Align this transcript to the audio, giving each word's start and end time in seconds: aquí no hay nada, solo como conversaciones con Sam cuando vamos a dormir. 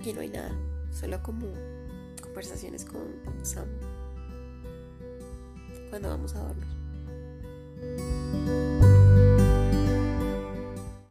aquí 0.00 0.14
no 0.14 0.22
hay 0.22 0.30
nada, 0.30 0.50
solo 0.98 1.22
como 1.22 1.46
conversaciones 2.22 2.86
con 2.86 3.20
Sam 3.42 3.68
cuando 5.90 6.08
vamos 6.08 6.34
a 6.34 6.38
dormir. 6.38 6.79